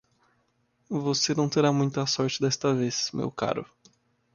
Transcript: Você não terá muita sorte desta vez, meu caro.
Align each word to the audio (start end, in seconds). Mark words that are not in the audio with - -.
Você 0.89 1.35
não 1.35 1.47
terá 1.47 1.71
muita 1.71 2.07
sorte 2.07 2.41
desta 2.41 2.73
vez, 2.73 3.11
meu 3.13 3.29
caro. 3.31 3.67